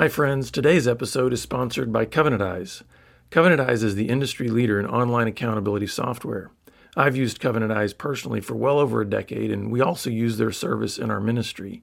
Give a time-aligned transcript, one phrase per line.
[0.00, 0.50] Hi, friends.
[0.50, 2.82] Today's episode is sponsored by Covenant Eyes.
[3.28, 6.50] Covenant Eyes is the industry leader in online accountability software.
[6.96, 10.52] I've used Covenant Eyes personally for well over a decade, and we also use their
[10.52, 11.82] service in our ministry.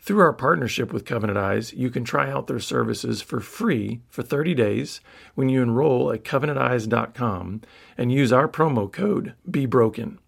[0.00, 4.24] Through our partnership with Covenant Eyes, you can try out their services for free for
[4.24, 5.00] 30 days
[5.36, 7.60] when you enroll at covenanteyes.com
[7.96, 10.18] and use our promo code BeBroken.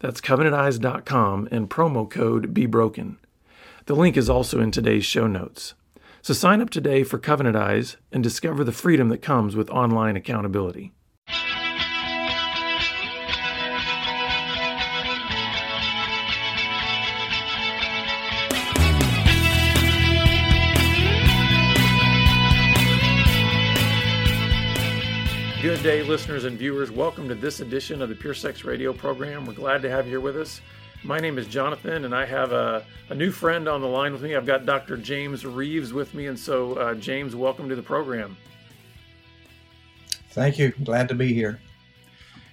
[0.00, 3.18] That's covenanteyes.com and promo code BeBroken.
[3.86, 5.74] The link is also in today's show notes.
[6.24, 10.16] So sign up today for Covenant Eyes and discover the freedom that comes with online
[10.16, 10.94] accountability.
[25.60, 26.90] Good day, listeners and viewers.
[26.90, 29.44] Welcome to this edition of the Pure Sex Radio program.
[29.44, 30.62] We're glad to have you here with us.
[31.04, 34.22] My name is Jonathan, and I have a, a new friend on the line with
[34.22, 34.34] me.
[34.34, 34.96] I've got Dr.
[34.96, 36.28] James Reeves with me.
[36.28, 38.38] And so, uh, James, welcome to the program.
[40.30, 40.72] Thank you.
[40.82, 41.60] Glad to be here.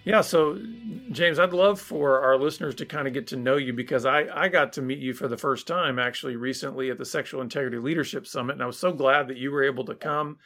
[0.03, 0.59] Yeah, so
[1.11, 4.25] James, I'd love for our listeners to kind of get to know you because I,
[4.33, 7.77] I got to meet you for the first time actually recently at the Sexual Integrity
[7.77, 10.39] Leadership Summit, and I was so glad that you were able to come.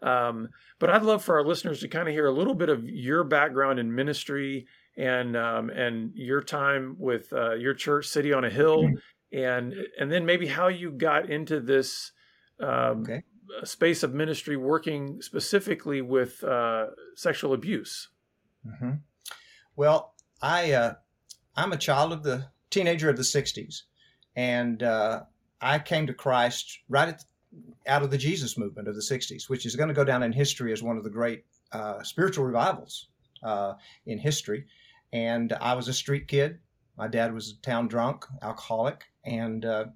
[0.00, 0.48] Um,
[0.80, 3.22] but I'd love for our listeners to kind of hear a little bit of your
[3.22, 8.50] background in ministry and um, and your time with uh, your church, City on a
[8.50, 9.38] Hill, mm-hmm.
[9.38, 12.12] and and then maybe how you got into this
[12.60, 13.22] um, okay.
[13.64, 18.08] space of ministry, working specifically with uh, sexual abuse.
[18.66, 18.92] Mm-hmm.
[19.76, 20.94] Well, I uh,
[21.56, 23.82] I'm a child of the teenager of the '60s,
[24.36, 25.22] and uh,
[25.60, 27.24] I came to Christ right at
[27.86, 30.32] out of the Jesus movement of the 60s, which is going to go down in
[30.32, 33.08] history as one of the great uh, spiritual revivals
[33.42, 33.74] uh,
[34.06, 34.66] in history.
[35.12, 36.58] And I was a street kid.
[36.96, 39.86] My dad was a town drunk, alcoholic, and uh,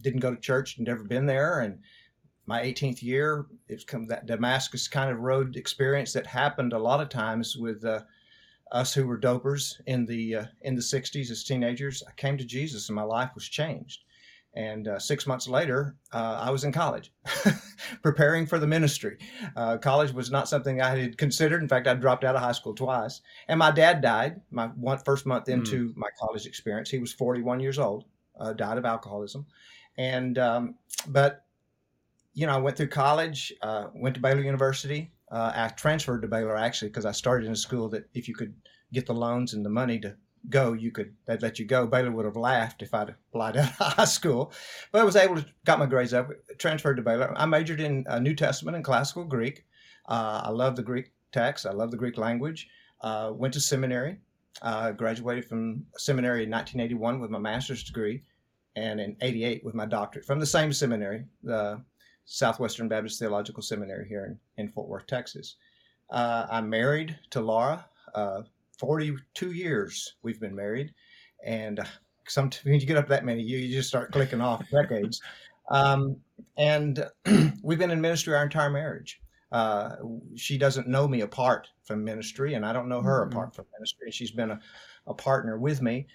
[0.00, 1.60] didn't go to church, never been there.
[1.60, 1.78] And
[2.46, 7.00] my 18th year, it's come that Damascus kind of road experience that happened a lot
[7.00, 8.00] of times with uh,
[8.72, 12.02] us who were dopers in the uh, in the 60s as teenagers.
[12.06, 14.04] I came to Jesus, and my life was changed.
[14.54, 17.10] And uh, six months later, uh, I was in college,
[18.02, 19.16] preparing for the ministry.
[19.56, 21.62] Uh, college was not something I had considered.
[21.62, 23.22] In fact, I dropped out of high school twice.
[23.48, 25.52] And my dad died my one, first month hmm.
[25.52, 25.96] into mm.
[25.96, 26.90] my college experience.
[26.90, 28.04] He was 41 years old,
[28.38, 29.46] uh, died of alcoholism.
[29.96, 30.74] And, um,
[31.08, 31.44] but,
[32.34, 35.12] you know, I went through college, uh, went to Baylor University.
[35.30, 38.34] Uh, I transferred to Baylor actually because I started in a school that if you
[38.34, 38.54] could
[38.92, 40.14] get the loans and the money to
[40.48, 41.86] go, you could they'd let you go.
[41.86, 44.52] Baylor would have laughed if I'd applied of high school,
[44.90, 47.32] but I was able to got my grades up, transferred to Baylor.
[47.36, 49.64] I majored in uh, New Testament and classical Greek.
[50.08, 51.66] Uh, I love the Greek text.
[51.66, 52.68] I love the Greek language.
[53.00, 54.18] Uh, went to seminary.
[54.60, 58.22] Uh, graduated from seminary in 1981 with my master's degree,
[58.76, 61.82] and in '88 with my doctorate from the same seminary, the
[62.24, 65.56] Southwestern Baptist Theological Seminary here in, in Fort Worth, Texas.
[66.10, 67.86] Uh, I'm married to Laura.
[68.82, 70.92] Uh, 42 years we've been married.
[71.44, 71.84] And uh,
[72.28, 75.20] sometimes when you get up that many, you, you just start clicking off decades.
[75.70, 76.16] Um,
[76.56, 77.04] and
[77.62, 79.20] we've been in ministry our entire marriage.
[79.50, 79.96] Uh,
[80.34, 83.32] she doesn't know me apart from ministry, and I don't know her mm-hmm.
[83.32, 84.10] apart from ministry.
[84.10, 84.60] She's been a,
[85.06, 86.06] a partner with me.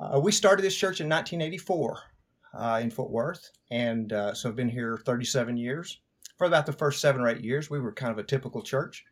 [0.00, 1.98] Uh, we started this church in 1984
[2.54, 6.00] uh, in Fort Worth, and uh, so I've been here 37 years.
[6.38, 9.04] For about the first seven or eight years, we were kind of a typical church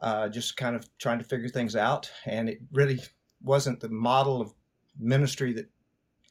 [0.00, 2.10] uh, just kind of trying to figure things out.
[2.26, 3.00] And it really
[3.42, 4.52] wasn't the model of
[4.98, 5.70] ministry that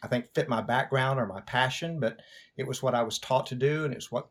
[0.03, 2.19] I think fit my background or my passion, but
[2.57, 4.29] it was what I was taught to do, and it's what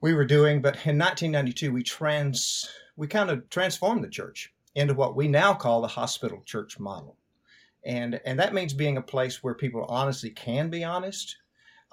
[0.00, 0.60] we were doing.
[0.60, 5.54] But in 1992, we trans we kind of transformed the church into what we now
[5.54, 7.16] call the hospital church model,
[7.84, 11.36] and and that means being a place where people honestly can be honest,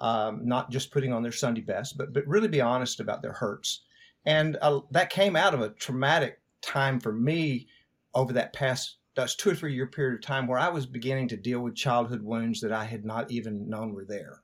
[0.00, 3.32] um, not just putting on their Sunday best, but but really be honest about their
[3.32, 3.84] hurts,
[4.26, 7.66] and uh, that came out of a traumatic time for me
[8.14, 11.28] over that past that's two or three year period of time where I was beginning
[11.28, 14.42] to deal with childhood wounds that I had not even known were there.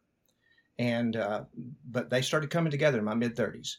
[0.78, 1.44] And, uh,
[1.90, 3.76] but they started coming together in my mid 30s.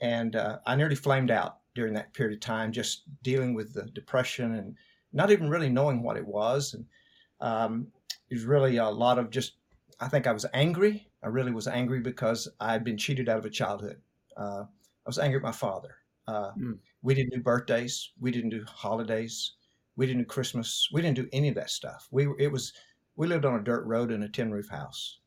[0.00, 3.84] And uh, I nearly flamed out during that period of time, just dealing with the
[3.84, 4.74] depression and
[5.12, 6.74] not even really knowing what it was.
[6.74, 6.86] And
[7.40, 7.86] um,
[8.28, 9.54] it was really a lot of just,
[10.00, 11.08] I think I was angry.
[11.22, 14.00] I really was angry because I had been cheated out of a childhood.
[14.36, 15.94] Uh, I was angry at my father.
[16.58, 16.78] Mm.
[17.06, 18.10] We didn't do birthdays.
[18.18, 19.52] We didn't do holidays.
[19.94, 20.88] We didn't do Christmas.
[20.92, 22.08] We didn't do any of that stuff.
[22.10, 22.72] We it was
[23.14, 25.20] we lived on a dirt road in a tin roof house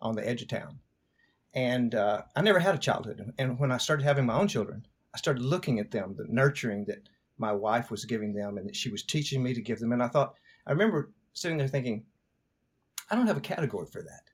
[0.00, 0.78] on the edge of town,
[1.52, 3.30] and uh, I never had a childhood.
[3.36, 6.86] And when I started having my own children, I started looking at them, the nurturing
[6.86, 9.92] that my wife was giving them, and that she was teaching me to give them.
[9.92, 10.32] And I thought,
[10.66, 12.06] I remember sitting there thinking,
[13.10, 14.30] I don't have a category for that.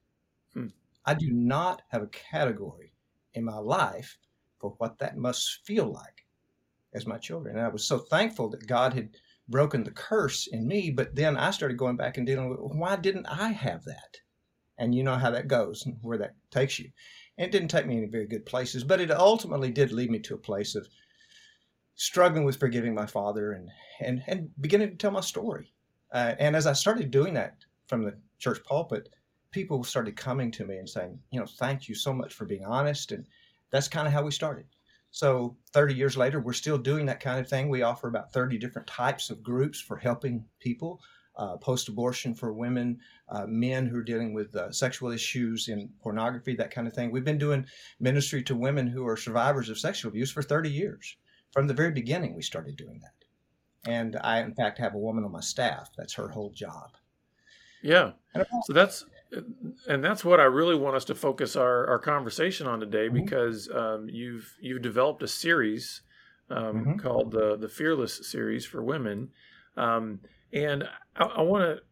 [0.52, 0.69] Hmm.
[1.05, 2.93] I do not have a category
[3.32, 4.17] in my life
[4.61, 6.24] for what that must feel like
[6.94, 7.56] as my children.
[7.56, 9.11] And I was so thankful that God had
[9.49, 10.91] broken the curse in me.
[10.91, 14.19] But then I started going back and dealing with why didn't I have that?
[14.79, 16.91] And you know how that goes and where that takes you.
[17.38, 20.20] And it didn't take me any very good places, but it ultimately did lead me
[20.20, 20.88] to a place of
[21.96, 23.70] struggling with forgiving my father and
[24.00, 25.73] and and beginning to tell my story.
[26.12, 27.56] Uh, and as I started doing that
[27.87, 29.08] from the church pulpit,
[29.50, 32.64] people started coming to me and saying, you know, thank you so much for being
[32.64, 33.12] honest.
[33.12, 33.26] And
[33.70, 34.67] that's kind of how we started.
[35.15, 37.69] So 30 years later, we're still doing that kind of thing.
[37.69, 41.01] We offer about 30 different types of groups for helping people.
[41.37, 46.57] Uh, post-abortion for women, uh, men who are dealing with uh, sexual issues in pornography,
[46.57, 47.13] that kind of thing.
[47.13, 47.65] We've been doing
[48.01, 51.17] ministry to women who are survivors of sexual abuse for 30 years.
[51.53, 53.91] From the very beginning, we started doing that.
[53.91, 55.91] And I, in fact, have a woman on my staff.
[55.97, 56.91] That's her whole job.
[57.83, 58.13] Yeah.
[58.65, 59.05] So that's
[59.89, 63.25] and that's what I really want us to focus our, our conversation on today mm-hmm.
[63.25, 66.03] because um, you've you've developed a series
[66.51, 66.97] um, mm-hmm.
[66.99, 69.31] called the the Fearless series for women,
[69.77, 70.21] um,
[70.53, 70.85] and
[71.17, 71.83] I want to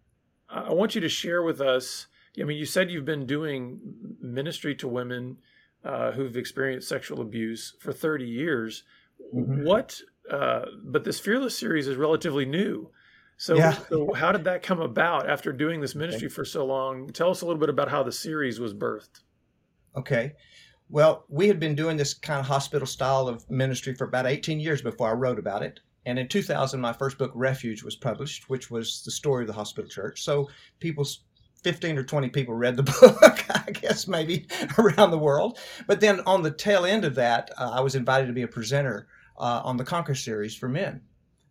[0.48, 2.06] I want you to share with us.
[2.40, 3.80] I mean, you said you've been doing
[4.20, 5.38] ministry to women
[5.84, 8.84] uh, who've experienced sexual abuse for 30 years.
[9.34, 9.64] Mm-hmm.
[9.64, 10.00] What?
[10.30, 12.90] Uh, but this Fearless series is relatively new.
[13.36, 13.76] So, yeah.
[13.88, 17.08] so how did that come about after doing this ministry for so long?
[17.08, 19.20] Tell us a little bit about how the series was birthed.
[19.96, 20.34] Okay.
[20.88, 24.60] Well, we had been doing this kind of hospital style of ministry for about 18
[24.60, 25.80] years before I wrote about it.
[26.04, 29.54] And in 2000, my first book, Refuge, was published, which was the story of the
[29.54, 30.22] hospital church.
[30.22, 30.48] So
[30.80, 31.06] people
[31.62, 34.46] 15 or 20 people read the book, I guess, maybe
[34.78, 35.58] around the world.
[35.86, 38.48] But then on the tail end of that, uh, I was invited to be a
[38.48, 39.06] presenter
[39.38, 41.02] uh, on the Conquer series for men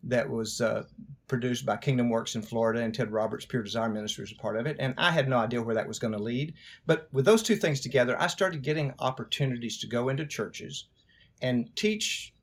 [0.04, 0.84] that was uh,
[1.28, 4.58] produced by Kingdom Works in Florida, and Ted Roberts Pure Desire Ministry was a part
[4.58, 4.76] of it.
[4.80, 6.54] And I had no idea where that was going to lead.
[6.86, 10.88] But with those two things together, I started getting opportunities to go into churches
[11.42, 12.34] and teach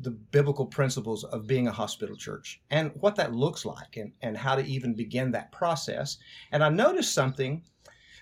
[0.00, 4.36] the biblical principles of being a hospital church and what that looks like and, and
[4.36, 6.16] how to even begin that process.
[6.52, 7.62] And I noticed something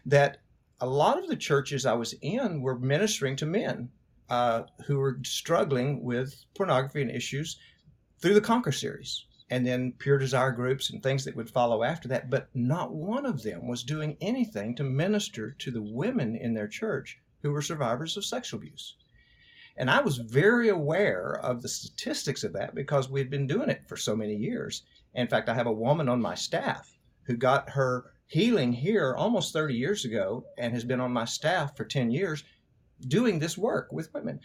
[0.06, 0.38] that
[0.80, 3.88] a lot of the churches I was in were ministering to men
[4.28, 7.58] uh, who were struggling with pornography and issues
[8.22, 12.08] through the Conquer series and then pure desire groups and things that would follow after
[12.08, 12.30] that.
[12.30, 16.68] But not one of them was doing anything to minister to the women in their
[16.68, 18.96] church who were survivors of sexual abuse.
[19.76, 23.68] And I was very aware of the statistics of that because we had been doing
[23.68, 24.84] it for so many years.
[25.14, 29.52] In fact, I have a woman on my staff who got her healing here almost
[29.52, 32.44] 30 years ago and has been on my staff for 10 years
[33.08, 34.40] doing this work with women.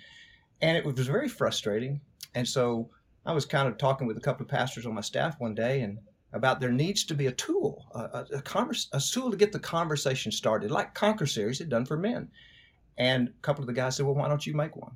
[0.62, 2.02] And it was very frustrating.
[2.34, 2.90] And so
[3.28, 5.82] I was kind of talking with a couple of pastors on my staff one day
[5.82, 6.00] and
[6.32, 9.60] about there needs to be a tool, a, a, converse, a tool to get the
[9.60, 12.30] conversation started, like Conquer Series had done for men.
[12.98, 14.96] And a couple of the guys said, well, why don't you make one?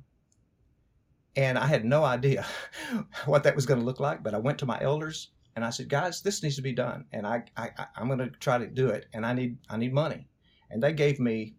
[1.36, 2.46] And I had no idea
[3.26, 5.68] what that was going to look like, but I went to my elders and I
[5.68, 7.04] said, guys, this needs to be done.
[7.12, 9.08] And I, I, I'm going to try to do it.
[9.12, 10.26] And I need, I need money.
[10.70, 11.54] And they gave me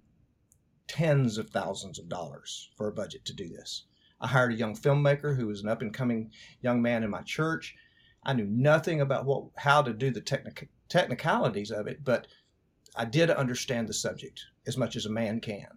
[0.87, 3.85] tens of thousands of dollars for a budget to do this.
[4.23, 6.31] I hired a young filmmaker who was an up and coming
[6.61, 7.75] young man in my church.
[8.23, 12.27] I knew nothing about what how to do the technic- technicalities of it, but
[12.95, 15.67] I did understand the subject as much as a man can.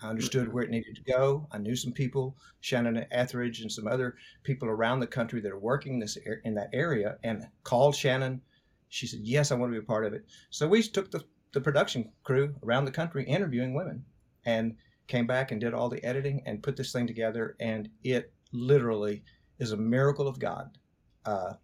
[0.00, 1.48] I understood where it needed to go.
[1.50, 5.58] I knew some people, Shannon Ethridge and some other people around the country that are
[5.58, 8.42] working this in that area, and called Shannon.
[8.88, 11.24] She said, "Yes, I want to be a part of it." So we took the
[11.52, 14.04] the production crew around the country interviewing women,
[14.44, 18.32] and came back and did all the editing and put this thing together, and it
[18.52, 19.22] literally
[19.58, 20.78] is a miracle of God.
[21.24, 21.54] Uh,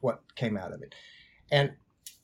[0.00, 0.94] what came out of it,
[1.52, 1.72] and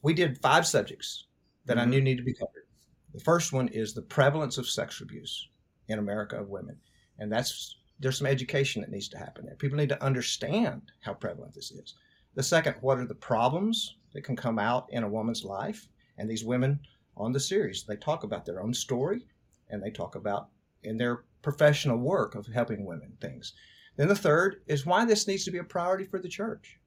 [0.03, 1.27] we did five subjects
[1.67, 1.87] that mm-hmm.
[1.87, 2.67] I knew needed to be covered.
[3.15, 5.49] The first one is the prevalence of sexual abuse
[5.87, 6.77] in America of women,
[7.19, 9.57] and that's there's some education that needs to happen there.
[9.57, 11.95] People need to understand how prevalent this is.
[12.35, 15.89] The second, what are the problems that can come out in a woman's life?
[16.19, 16.79] And these women
[17.17, 19.27] on the series, they talk about their own story
[19.71, 20.49] and they talk about
[20.83, 23.53] in their professional work of helping women things.
[23.97, 26.79] Then the third is why this needs to be a priority for the church.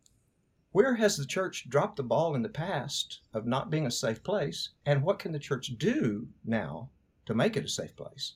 [0.72, 4.24] Where has the church dropped the ball in the past of not being a safe
[4.24, 4.70] place?
[4.86, 6.90] And what can the church do now
[7.26, 8.36] to make it a safe place?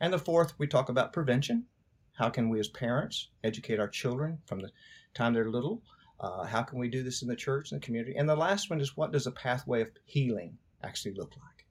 [0.00, 1.66] And the fourth, we talk about prevention.
[2.14, 4.72] How can we as parents educate our children from the
[5.14, 5.82] time they're little?
[6.18, 8.16] Uh, how can we do this in the church and the community?
[8.16, 11.66] And the last one is what does a pathway of healing actually look like?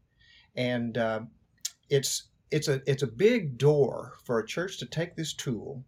[0.56, 1.22] And uh,
[1.90, 5.84] it's it's a it's a big door for a church to take this tool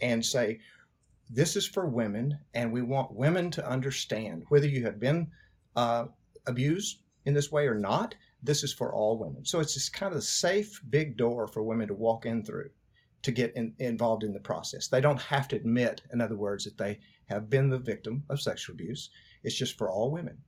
[0.00, 0.60] and say
[1.30, 5.30] this is for women and we want women to understand whether you have been
[5.76, 6.04] uh,
[6.46, 10.12] abused in this way or not this is for all women so it's this kind
[10.12, 12.68] of a safe big door for women to walk in through
[13.22, 14.88] to get in, involved in the process.
[14.88, 18.40] They don't have to admit, in other words, that they have been the victim of
[18.40, 19.10] sexual abuse.
[19.44, 20.38] It's just for all women.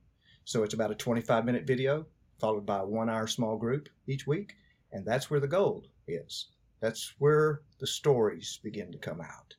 [0.43, 2.05] So it's about a 25 minute video
[2.39, 4.55] followed by a one hour small group each week.
[4.95, 6.47] And that's where the gold is.
[6.79, 9.53] That's where the stories begin to come out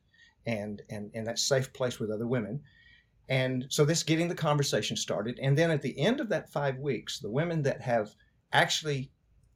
[0.46, 2.62] and, and, and that safe place with other women.
[3.28, 5.38] And so this getting the conversation started.
[5.42, 8.14] And then at the end of that five weeks, the women that have
[8.54, 9.10] actually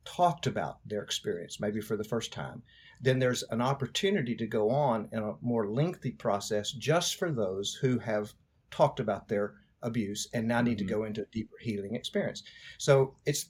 [0.04, 2.62] talked about their experience, maybe for the first time,
[3.00, 7.72] then there's an opportunity to go on in a more lengthy process just for those
[7.72, 8.34] who have
[8.70, 10.88] talked about their abuse and now need mm-hmm.
[10.88, 12.42] to go into a deeper healing experience.
[12.76, 13.46] So it's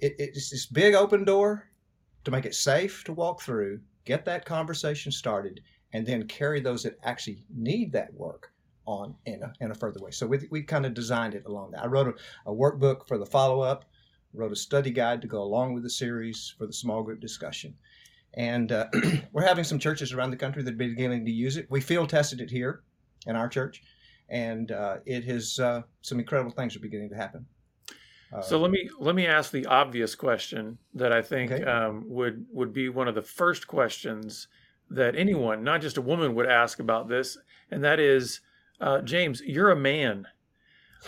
[0.00, 1.69] it, it's this big open door
[2.24, 5.60] to make it safe to walk through, get that conversation started,
[5.92, 8.52] and then carry those that actually need that work
[8.86, 10.10] on in a, in a further way.
[10.10, 11.84] So we, we kind of designed it along that.
[11.84, 13.84] I wrote a, a workbook for the follow up,
[14.32, 17.74] wrote a study guide to go along with the series for the small group discussion.
[18.34, 18.86] And uh,
[19.32, 21.66] we're having some churches around the country that are beginning to use it.
[21.70, 22.82] We field tested it here
[23.26, 23.82] in our church,
[24.28, 27.44] and uh, it has uh, some incredible things are beginning to happen.
[28.32, 31.64] Uh, so let me let me ask the obvious question that I think okay.
[31.64, 34.48] um, would would be one of the first questions
[34.90, 37.38] that anyone, not just a woman, would ask about this,
[37.70, 38.40] and that is,
[38.80, 40.26] uh, James, you're a man,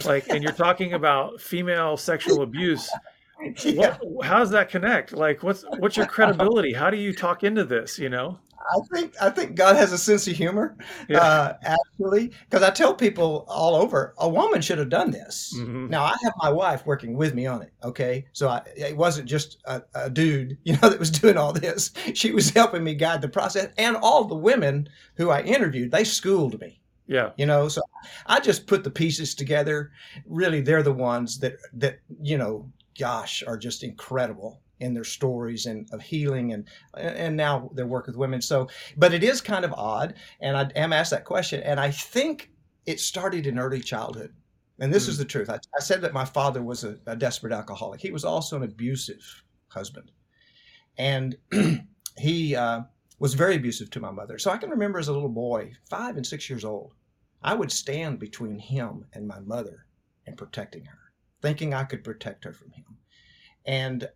[0.04, 2.90] like, and you're talking about female sexual abuse.
[3.64, 3.96] yeah.
[4.00, 5.12] What, how does that connect?
[5.12, 6.72] Like, what's what's your credibility?
[6.72, 7.99] How do you talk into this?
[7.99, 8.38] You know.
[8.70, 10.76] I think I think God has a sense of humor,
[11.08, 11.18] yeah.
[11.18, 15.54] uh, actually, because I tell people all over, a woman should have done this.
[15.56, 15.88] Mm-hmm.
[15.88, 17.72] Now I have my wife working with me on it.
[17.82, 21.52] Okay, so I, it wasn't just a, a, dude, you know, that was doing all
[21.52, 21.92] this.
[22.14, 26.04] She was helping me guide the process, and all the women who I interviewed, they
[26.04, 26.80] schooled me.
[27.06, 27.30] Yeah.
[27.37, 27.82] You know, so
[28.26, 29.90] I just put the pieces together.
[30.26, 35.66] Really, they're the ones that that you know gosh, are just incredible in their stories
[35.66, 38.42] and of healing and and now their work with women.
[38.42, 41.90] So, but it is kind of odd, and I am asked that question, and I
[41.90, 42.50] think
[42.84, 44.34] it started in early childhood.
[44.78, 45.11] And this mm.
[45.11, 45.49] is the truth.
[45.49, 48.00] I, I, said that my father was a, a desperate alcoholic.
[48.00, 50.11] He was also an abusive husband,
[50.99, 51.37] and
[52.18, 52.82] he uh,
[53.20, 54.38] was very abusive to my mother.
[54.38, 56.94] So I can remember as a little boy, five and six years old,
[57.42, 59.87] I would stand between him and my mother
[60.26, 61.01] and protecting her
[61.42, 62.84] thinking I could protect her from him.
[63.66, 64.08] And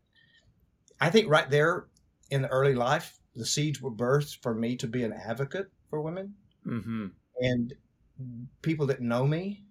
[1.01, 1.87] I think right there
[2.31, 6.01] in the early life, the seeds were birthed for me to be an advocate for
[6.01, 6.35] women.
[6.67, 7.07] Mm-hmm.
[7.41, 7.75] And
[8.63, 9.65] people that know me,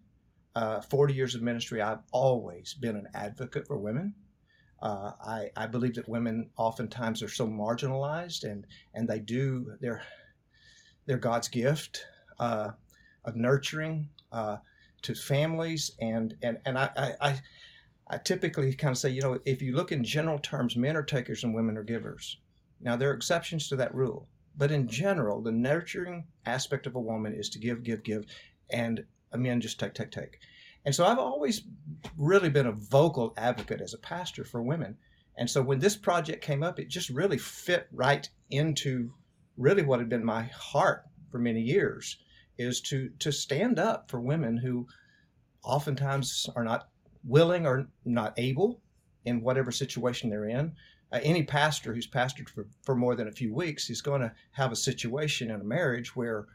[0.55, 4.13] uh, 40 years of ministry, I've always been an advocate for women.
[4.81, 10.03] Uh, I, I believe that women oftentimes are so marginalized and, and they do, they're,
[11.05, 12.05] they're God's gift
[12.39, 12.69] uh,
[13.24, 14.57] of nurturing, uh,
[15.05, 17.41] to families and and and I, I
[18.07, 21.03] I typically kind of say you know if you look in general terms men are
[21.03, 22.38] takers and women are givers.
[22.81, 27.00] Now there are exceptions to that rule but in general the nurturing aspect of a
[27.00, 28.25] woman is to give give give
[28.69, 30.39] and a men just take take take.
[30.85, 31.63] And so I've always
[32.17, 34.97] really been a vocal advocate as a pastor for women.
[35.35, 39.12] And so when this project came up it just really fit right into
[39.57, 42.17] really what had been my heart for many years
[42.57, 44.88] is to to stand up for women who
[45.63, 46.89] oftentimes are not
[47.24, 48.81] willing or not able
[49.25, 50.74] in whatever situation they're in.
[51.12, 54.31] Uh, any pastor who's pastored for, for more than a few weeks is going to
[54.51, 56.45] have a situation in a marriage where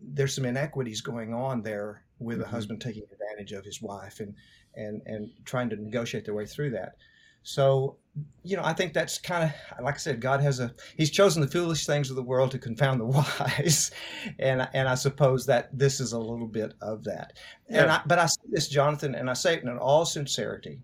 [0.00, 2.46] there's some inequities going on there with mm-hmm.
[2.46, 4.34] a husband taking advantage of his wife and
[4.74, 6.96] and and trying to negotiate their way through that.
[7.42, 7.96] So,
[8.42, 11.42] you know, I think that's kind of like I said, God has a He's chosen
[11.42, 13.90] the foolish things of the world to confound the wise,
[14.38, 17.34] and and I suppose that this is a little bit of that.
[17.68, 17.82] Yeah.
[17.82, 20.80] And I, but I say this, Jonathan, and I say it in all sincerity.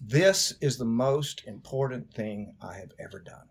[0.00, 3.48] This is the most important thing I have ever done,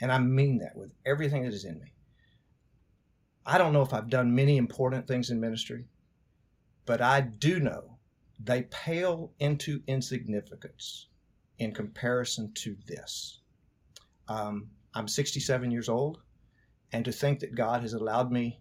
[0.00, 1.92] and I mean that with everything that is in me.
[3.44, 5.86] I don't know if I've done many important things in ministry,
[6.84, 7.98] but I do know
[8.38, 11.08] they pale into insignificance
[11.58, 13.40] in comparison to this.
[14.28, 16.20] Um, I'm 67 years old,
[16.92, 18.60] and to think that God has allowed me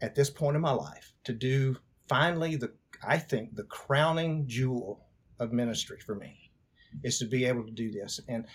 [0.00, 1.76] at this point in my life to do
[2.08, 2.72] finally the,
[3.06, 5.06] I think, the crowning jewel
[5.38, 6.50] of ministry for me
[7.02, 8.20] is to be able to do this.
[8.28, 8.46] And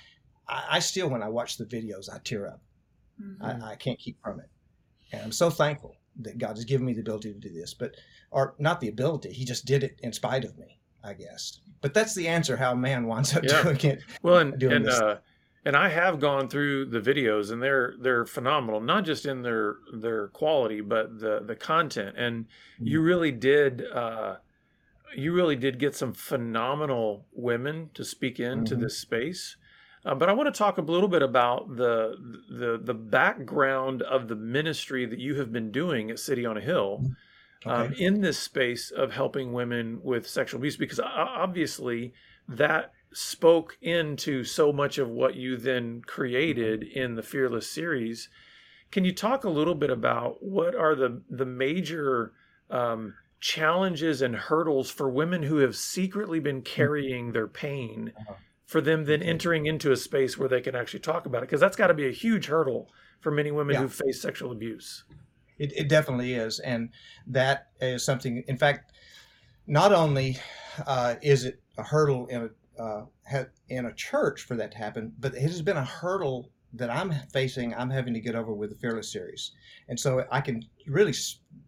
[0.48, 2.62] I, I still, when I watch the videos, I tear up.
[3.22, 3.64] Mm-hmm.
[3.64, 4.50] I, I can't keep from it.
[5.12, 7.96] And I'm so thankful that God has given me the ability to do this, but
[8.32, 10.77] or not the ability, He just did it in spite of me,
[11.08, 11.62] I guess.
[11.82, 13.64] But that's the answer how man winds up yeah.
[13.64, 14.04] doing it.
[14.22, 15.18] Well, and and uh,
[15.66, 19.78] and I have gone through the videos, and they're they're phenomenal, not just in their
[19.94, 22.16] their quality, but the the content.
[22.18, 22.88] And mm-hmm.
[22.88, 23.86] you really did.
[23.94, 24.38] Uh,
[25.16, 28.84] you really did get some phenomenal women to speak into mm-hmm.
[28.84, 29.56] this space.
[30.06, 32.16] Uh, but I want to talk a little bit about the
[32.50, 36.62] the the background of the ministry that you have been doing at City on a
[36.62, 37.00] Hill.
[37.04, 37.14] Mm-hmm.
[37.66, 37.88] Um, okay.
[37.88, 42.14] Um, in this space of helping women with sexual abuse, because obviously
[42.48, 47.00] that spoke into so much of what you then created mm-hmm.
[47.00, 48.30] in the Fearless series.
[48.92, 52.34] Can you talk a little bit about what are the the major
[52.70, 56.74] um, challenges and hurdles for women who have secretly been mm-hmm.
[56.74, 58.14] carrying their pain?
[58.20, 58.36] Uh-huh
[58.68, 61.62] for them then entering into a space where they can actually talk about it because
[61.62, 63.82] that's got to be a huge hurdle for many women yeah.
[63.82, 65.06] who face sexual abuse
[65.60, 66.90] it, it, definitely is and
[67.26, 68.92] that is something in fact
[69.66, 70.38] not only
[70.86, 73.06] uh, is it a hurdle in a uh,
[73.70, 77.14] in a church for that to happen but it has been a hurdle that i'm
[77.34, 79.52] facing i'm having to get over with the fearless series.
[79.90, 81.14] And so i can really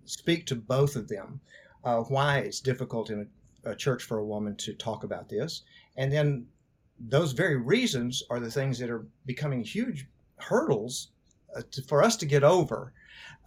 [0.06, 1.40] speak to both of them
[1.84, 3.28] uh, why it's difficult in
[3.66, 5.64] a, a church for a woman to talk about this.
[5.98, 6.46] And then
[7.00, 11.10] those very reasons are the things that are becoming huge hurdles
[11.56, 12.94] uh, to, for us to get over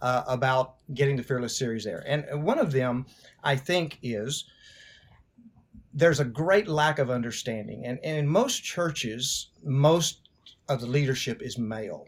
[0.01, 2.03] uh, about getting the Fearless series there.
[2.05, 3.05] And, one of them,
[3.43, 4.45] I think, is
[5.93, 7.85] there's a great lack of understanding.
[7.85, 10.29] And, and in most churches, most
[10.67, 12.05] of the leadership is male.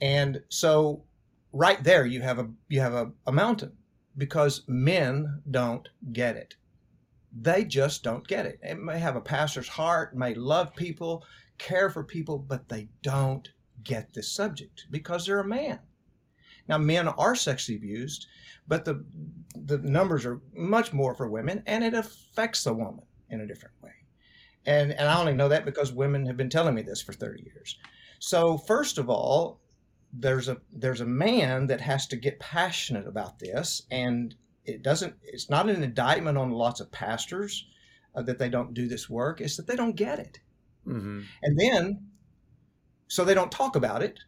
[0.00, 1.04] And so
[1.52, 3.72] right there you have a you have a, a mountain
[4.18, 6.54] because men don't get it
[7.38, 8.58] they just don't get it.
[8.62, 11.24] It may have a pastor's heart, may love people,
[11.58, 13.48] care for people, but they don't
[13.82, 15.80] get this subject because they're a man.
[16.68, 18.26] Now, men are sexually abused,
[18.66, 19.04] but the
[19.54, 23.74] the numbers are much more for women, and it affects the woman in a different
[23.82, 23.92] way.
[24.64, 27.42] And and I only know that because women have been telling me this for 30
[27.42, 27.78] years.
[28.18, 29.60] So first of all,
[30.12, 35.14] there's a there's a man that has to get passionate about this and it doesn't
[35.22, 37.66] it's not an indictment on lots of pastors
[38.14, 40.38] uh, that they don't do this work it's that they don't get it
[40.86, 41.20] mm-hmm.
[41.42, 42.06] and then
[43.08, 44.18] so they don't talk about it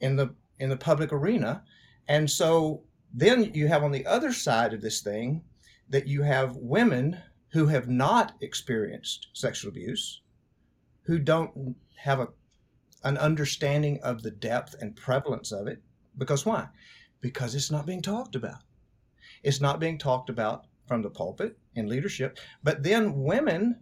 [0.00, 1.62] in the in the public arena.
[2.08, 5.42] And so then you have on the other side of this thing
[5.88, 10.20] that you have women who have not experienced sexual abuse
[11.02, 12.28] who don't have a
[13.06, 15.80] an understanding of the depth and prevalence of it.
[16.18, 16.68] Because why?
[17.20, 18.62] Because it's not being talked about.
[19.44, 22.36] It's not being talked about from the pulpit in leadership.
[22.64, 23.80] But then women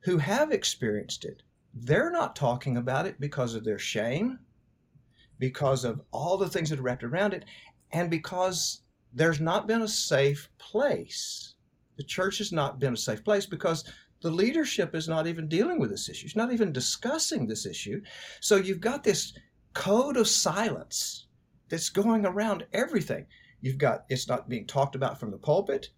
[0.00, 1.42] who have experienced it,
[1.74, 4.38] they're not talking about it because of their shame,
[5.48, 7.44] because of all the things that are wrapped around it,
[7.92, 8.80] and because
[9.12, 11.54] there's not been a safe place.
[11.98, 13.84] The church has not been a safe place because
[14.22, 16.24] the leadership is not even dealing with this issue.
[16.24, 18.00] It's not even discussing this issue.
[18.40, 19.34] So you've got this
[19.74, 21.26] code of silence
[21.68, 23.26] that's going around everything.
[23.60, 25.90] You've got it's not being talked about from the pulpit.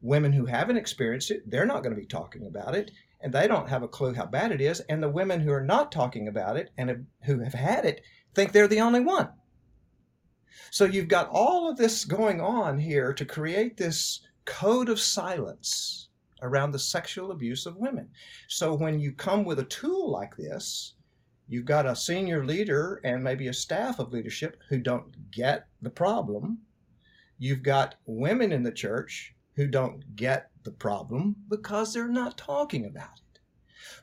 [0.00, 3.46] Women who haven't experienced it, they're not going to be talking about it, and they
[3.46, 4.80] don't have a clue how bad it is.
[4.80, 8.02] And the women who are not talking about it and have, who have had it
[8.34, 9.30] think they're the only one.
[10.70, 16.08] So you've got all of this going on here to create this code of silence
[16.42, 18.08] around the sexual abuse of women.
[18.48, 20.94] So when you come with a tool like this,
[21.48, 25.90] you've got a senior leader and maybe a staff of leadership who don't get the
[25.90, 26.58] problem
[27.42, 32.84] You've got women in the church who don't get the problem because they're not talking
[32.84, 33.29] about it.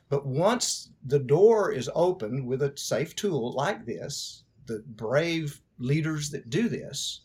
[0.08, 6.30] But once the door is open with a safe tool like this, the brave leaders
[6.30, 7.22] that do this,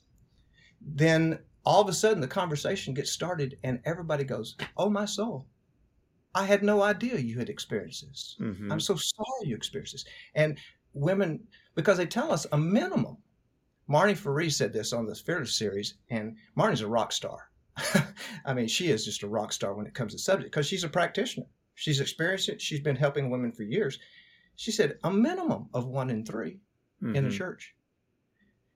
[0.82, 5.48] then all of a sudden the conversation gets started and everybody goes, Oh, my soul.
[6.36, 8.38] I had no idea you had experienced this.
[8.42, 8.72] Mm-hmm.
[8.72, 10.06] I'm so sorry you experienced this.
[10.34, 10.58] And
[10.94, 11.42] women,
[11.76, 13.18] because they tell us a minimum
[13.89, 17.50] Marnie Ferree said this on the Fearless series, and Marnie's a rock star.
[18.46, 20.84] I mean, she is just a rock star when it comes to subject because she's
[20.84, 21.48] a practitioner.
[21.76, 22.62] She's experienced it.
[22.62, 24.00] She's been helping women for years.
[24.56, 27.16] She said a minimum of one in 3 mm-hmm.
[27.16, 27.76] in the church.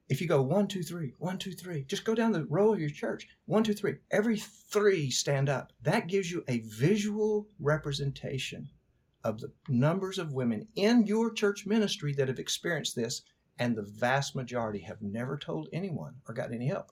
[0.10, 2.80] If you go one, two, three, one, two, three, just go down the row of
[2.80, 3.28] your church.
[3.46, 3.96] One, two, three.
[4.10, 5.74] Every three stand up.
[5.82, 8.70] That gives you a visual representation
[9.24, 13.24] of the numbers of women in your church ministry that have experienced this
[13.60, 16.92] and the vast majority have never told anyone or gotten any help.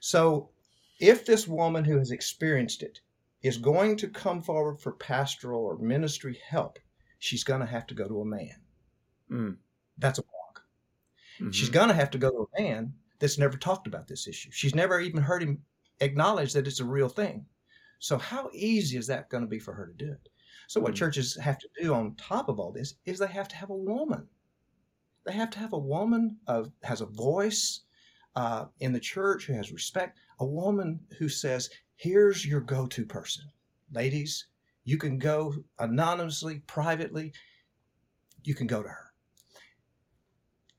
[0.00, 0.50] So,
[0.98, 3.00] if this woman who has experienced it
[3.44, 6.78] is going to come forward for pastoral or ministry help,
[7.20, 8.56] she's going to have to go to a man.
[9.30, 9.56] Mm.
[9.98, 10.62] That's a walk.
[11.36, 11.50] Mm-hmm.
[11.52, 14.50] She's going to have to go to a man that's never talked about this issue.
[14.52, 15.62] She's never even heard him
[16.00, 17.46] acknowledge that it's a real thing.
[18.00, 20.28] So, how easy is that going to be for her to do it?
[20.66, 20.96] So, what mm.
[20.96, 23.76] churches have to do on top of all this is they have to have a
[23.76, 24.26] woman
[25.24, 27.80] they have to have a woman of has a voice
[28.36, 30.18] uh, in the church who has respect.
[30.40, 31.70] A woman who says,
[32.04, 33.44] "Here's your go-to person,
[33.90, 34.48] ladies.
[34.84, 37.32] You can go anonymously, privately.
[38.42, 39.14] You can go to her.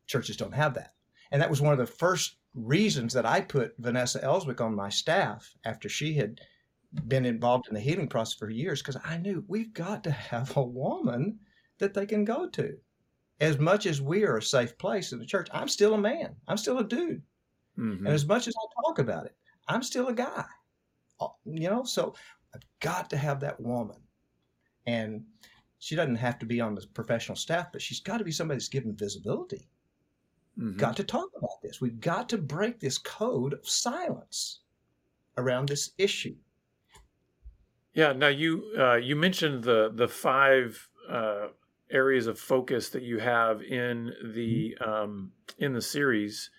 [0.06, 0.94] Churches don't have that.
[1.32, 4.90] And that was one of the first reasons that I put Vanessa Elswick on my
[4.90, 6.42] staff after she had
[7.08, 10.56] been involved in the healing process for years because I knew we've got to have
[10.56, 11.40] a woman
[11.80, 12.78] that they can go to.
[13.40, 16.36] As much as we are a safe place in the church, I'm still a man.
[16.48, 17.24] I'm still a dude.
[17.80, 18.06] Mm-hmm.
[18.06, 19.36] And as much as I talk about it,
[19.68, 20.46] I'm still a guy.
[21.20, 22.16] Uh, you know, so
[22.54, 23.98] I've got to have that woman.
[24.88, 25.24] And
[25.80, 28.58] she doesn't have to be on the professional staff, but she's got to be somebody
[28.58, 29.68] that's given visibility.
[30.60, 30.78] Mm-hmm.
[30.78, 31.82] Got to talk about this.
[31.82, 34.62] We've got to break this code of silence
[35.38, 36.36] around this issue.
[37.94, 38.14] Yeah.
[38.14, 41.48] Now you uh, you mentioned the the five uh,
[41.92, 44.90] areas of focus that you have in the mm-hmm.
[44.90, 46.50] um, in the series.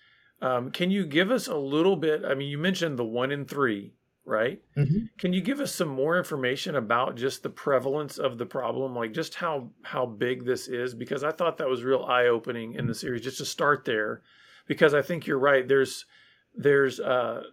[0.41, 2.23] Um, can you give us a little bit?
[2.23, 3.93] I mean, you mentioned the one in three,
[4.27, 4.61] right?
[4.75, 5.05] Mm-hmm.
[5.17, 9.13] Can you give us some more information about just the prevalence of the problem, like
[9.13, 10.93] just how how big this is?
[10.93, 13.21] Because I thought that was real eye opening in the series.
[13.21, 14.21] Just to start there,
[14.67, 15.67] because I think you're right.
[15.67, 16.05] There's
[16.53, 17.43] there's uh,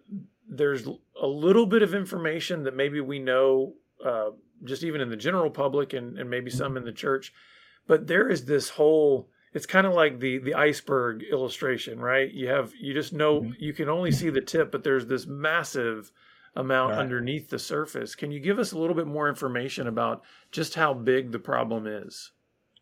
[0.48, 0.86] there's
[1.20, 4.30] a little bit of information that maybe we know uh,
[4.64, 7.32] just even in the general public and, and maybe some in the church,
[7.86, 12.48] but there is this whole it's kind of like the the iceberg illustration right you
[12.48, 13.52] have you just know mm-hmm.
[13.58, 16.10] you can only see the tip but there's this massive
[16.56, 17.00] amount right.
[17.00, 18.14] underneath the surface.
[18.14, 21.86] Can you give us a little bit more information about just how big the problem
[21.86, 22.32] is?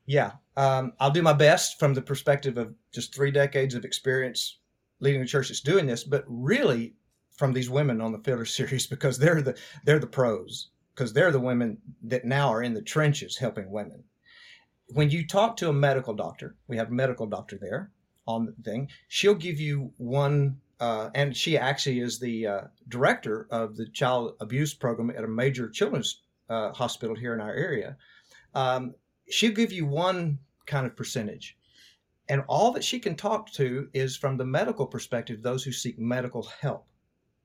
[0.06, 4.58] Yeah, um, I'll do my best from the perspective of just three decades of experience
[5.00, 6.94] leading a church that's doing this, but really
[7.36, 11.32] from these women on the Fiddler series because they're the they're the pros because they're
[11.32, 14.04] the women that now are in the trenches helping women.
[14.88, 17.90] When you talk to a medical doctor, we have a medical doctor there
[18.26, 18.88] on the thing.
[19.08, 24.34] She'll give you one uh, and she actually is the uh, director of the child
[24.40, 27.96] abuse program at a major children's uh, hospital here in our area.
[28.52, 28.92] Um,
[29.30, 31.56] she'll give you one kind of percentage.
[32.28, 36.00] And all that she can talk to is from the medical perspective, those who seek
[36.00, 36.88] medical help.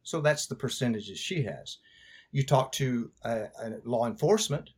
[0.02, 1.78] So that's the percentages she has.
[2.32, 3.12] You talk to
[3.84, 4.72] law enforcement,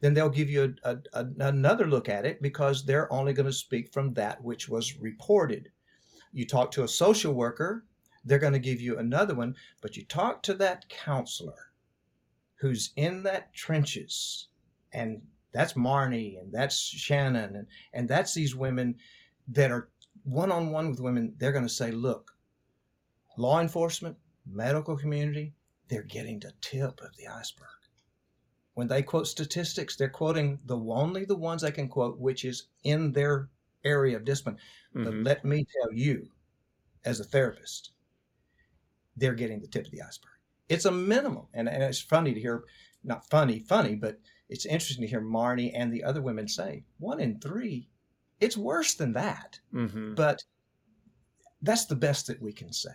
[0.00, 3.44] then they'll give you a, a, a, another look at it because they're only going
[3.44, 5.68] to speak from that which was reported.
[6.32, 7.84] You talk to a social worker,
[8.24, 9.54] they're going to give you another one.
[9.80, 11.72] But you talk to that counselor
[12.56, 14.48] who's in that trenches,
[14.92, 18.96] and that's Marnie, and that's Shannon, and, and that's these women
[19.48, 19.88] that are
[20.24, 21.34] one on one with women.
[21.38, 22.32] They're going to say, look,
[23.36, 24.16] law enforcement,
[24.50, 25.54] medical community,
[25.88, 27.68] they're getting the tip of the iceberg.
[28.74, 32.68] When they quote statistics, they're quoting the only the ones they can quote, which is
[32.84, 33.48] in their
[33.84, 34.58] area of discipline.
[34.94, 35.04] Mm-hmm.
[35.04, 36.28] But let me tell you,
[37.04, 37.92] as a therapist,
[39.18, 40.32] they're getting the tip of the iceberg.
[40.68, 41.46] It's a minimum.
[41.54, 42.64] And, and it's funny to hear,
[43.04, 47.20] not funny, funny, but it's interesting to hear Marnie and the other women say one
[47.20, 47.88] in three,
[48.40, 49.58] it's worse than that.
[49.74, 50.14] Mm-hmm.
[50.14, 50.42] But
[51.62, 52.90] that's the best that we can say.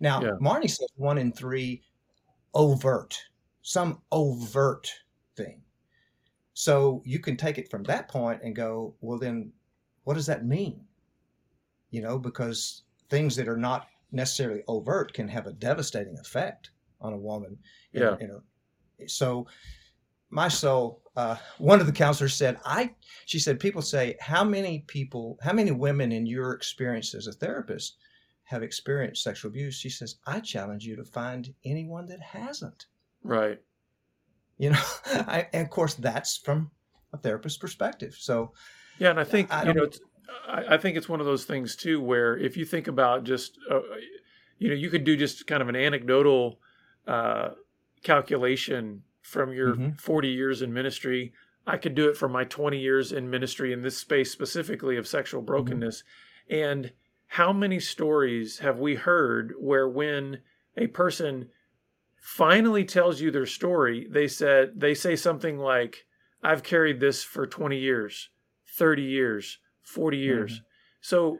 [0.00, 0.30] Now, yeah.
[0.40, 1.82] Marnie says one in three
[2.54, 3.18] overt,
[3.62, 4.90] some overt
[5.36, 5.60] thing.
[6.54, 9.52] So you can take it from that point and go, well, then
[10.04, 10.80] what does that mean?
[11.90, 16.70] You know, because things that are not necessarily overt can have a devastating effect
[17.00, 17.58] on a woman.
[17.92, 18.16] Yeah.
[18.20, 18.42] You know,
[19.06, 19.46] so
[20.30, 22.94] my soul, uh, one of the counselors said, I,
[23.26, 27.32] she said, people say, how many people, how many women in your experience as a
[27.32, 27.96] therapist
[28.44, 29.74] have experienced sexual abuse?
[29.74, 32.86] She says, I challenge you to find anyone that hasn't.
[33.22, 33.58] Right.
[34.58, 36.70] You know, I, and of course that's from
[37.12, 38.16] a therapist's perspective.
[38.18, 38.52] So,
[38.98, 39.88] yeah, and I think I you know
[40.46, 43.58] I, I, think it's one of those things too, where if you think about just,
[43.70, 43.80] uh,
[44.58, 46.60] you know, you could do just kind of an anecdotal
[47.06, 47.50] uh,
[48.02, 49.92] calculation from your mm-hmm.
[49.92, 51.32] 40 years in ministry.
[51.66, 55.06] I could do it from my 20 years in ministry in this space specifically of
[55.06, 55.46] sexual mm-hmm.
[55.46, 56.02] brokenness.
[56.50, 56.54] Mm-hmm.
[56.54, 56.92] And
[57.28, 60.40] how many stories have we heard where when
[60.76, 61.48] a person
[62.16, 66.06] finally tells you their story, they said they say something like,
[66.42, 68.30] I've carried this for 20 years,
[68.76, 70.52] 30 years, 40 years.
[70.52, 70.64] Mm-hmm.
[71.00, 71.38] So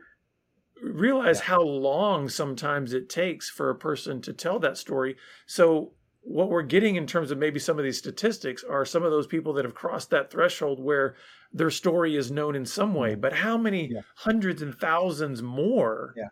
[0.82, 1.46] realize yeah.
[1.46, 5.16] how long sometimes it takes for a person to tell that story.
[5.46, 9.10] So what we're getting in terms of maybe some of these statistics are some of
[9.10, 11.16] those people that have crossed that threshold where
[11.52, 13.12] their story is known in some way.
[13.12, 13.20] Mm-hmm.
[13.20, 14.00] But how many yeah.
[14.16, 16.28] hundreds and thousands more yeah.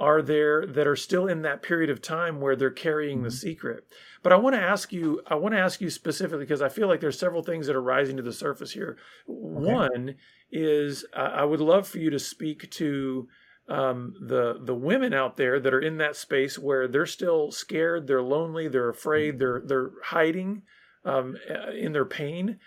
[0.00, 3.26] Are there that are still in that period of time where they're carrying mm-hmm.
[3.26, 3.84] the secret?
[4.22, 6.88] But I want to ask you, I want to ask you specifically because I feel
[6.88, 8.98] like there's several things that are rising to the surface here.
[9.28, 9.72] Okay.
[9.72, 10.14] One
[10.50, 13.28] is uh, I would love for you to speak to
[13.68, 18.08] um, the the women out there that are in that space where they're still scared,
[18.08, 20.62] they're lonely, they're afraid, they're they're hiding.
[21.04, 22.58] um, uh, in their pain.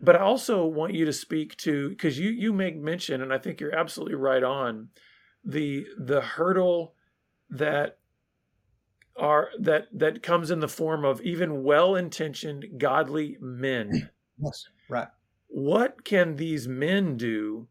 [0.00, 3.38] But I also want you to speak to because you you make mention, and I
[3.38, 4.88] think you're absolutely right on
[5.44, 6.94] the the hurdle
[7.50, 7.98] that
[9.16, 14.10] are that that comes in the form of even well-intentioned godly men.
[14.40, 15.08] Yes, right.
[15.48, 17.66] What can these men do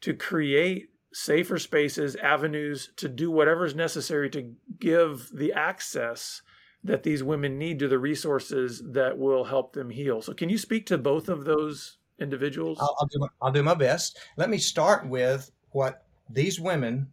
[0.00, 6.42] to create safer spaces, avenues to do whatever is necessary to give the access
[6.84, 10.22] that these women need to the resources that will help them heal.
[10.22, 12.78] So, can you speak to both of those individuals?
[12.80, 14.18] I'll, I'll, do, my, I'll do my best.
[14.36, 17.08] Let me start with what these women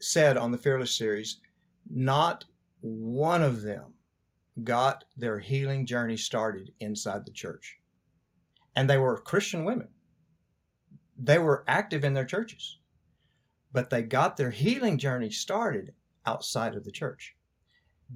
[0.00, 1.40] said on the Fearless series.
[1.88, 2.44] Not
[2.80, 3.94] one of them
[4.64, 7.78] got their healing journey started inside the church.
[8.76, 9.88] And they were Christian women.
[11.18, 12.78] They were active in their churches,
[13.72, 15.92] but they got their healing journey started
[16.24, 17.36] outside of the church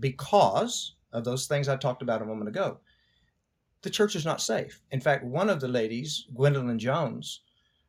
[0.01, 2.81] because of those things I talked about a moment ago.
[3.83, 4.81] The church is not safe.
[4.91, 7.43] In fact, one of the ladies, Gwendolyn Jones,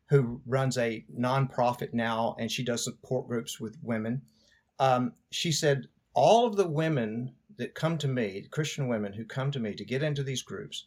[0.07, 4.21] who runs a nonprofit now and she does support groups with women,
[4.79, 9.51] um, she said, All of the women that come to me, Christian women who come
[9.51, 10.85] to me to get into these groups,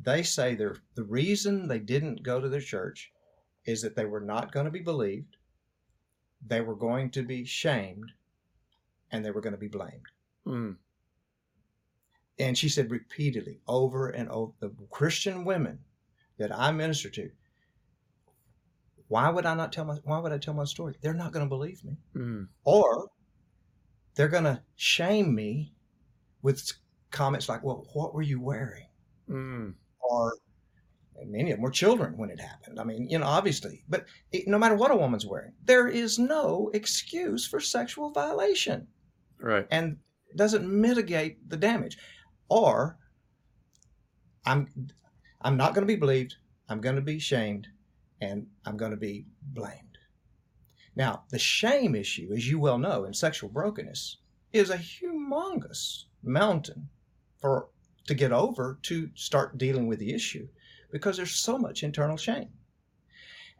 [0.00, 3.12] they say they're, the reason they didn't go to their church
[3.64, 5.36] is that they were not going to be believed,
[6.46, 8.12] they were going to be shamed,
[9.10, 10.06] and they were going to be blamed.
[10.46, 10.76] Mm.
[12.38, 15.80] And she said repeatedly, over and over, the Christian women
[16.38, 17.30] that I minister to,
[19.08, 20.94] why would I not tell my why would I tell my story?
[21.00, 21.96] They're not going to believe me.
[22.14, 22.48] Mm.
[22.64, 23.08] Or
[24.14, 25.72] they're going to shame me
[26.42, 26.72] with
[27.10, 28.86] comments like, "Well, what were you wearing?"
[29.28, 29.74] Mm.
[30.00, 30.34] Or
[31.26, 32.78] many of them were children when it happened.
[32.78, 36.18] I mean, you know, obviously, but it, no matter what a woman's wearing, there is
[36.18, 38.86] no excuse for sexual violation.
[39.40, 39.66] Right.
[39.70, 39.98] And
[40.36, 41.98] doesn't mitigate the damage.
[42.48, 42.98] Or
[44.44, 44.68] I'm
[45.40, 46.36] I'm not going to be believed,
[46.68, 47.68] I'm going to be shamed,
[48.20, 49.98] and I'm going to be blamed.
[50.96, 54.16] Now, the shame issue, as you well know, in sexual brokenness,
[54.52, 56.88] is a humongous mountain
[57.40, 57.68] for
[58.06, 60.48] to get over to start dealing with the issue
[60.90, 62.48] because there's so much internal shame.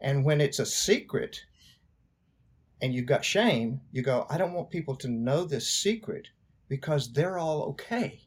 [0.01, 1.39] And when it's a secret
[2.81, 6.27] and you've got shame, you go, I don't want people to know this secret
[6.67, 8.21] because they're all okay.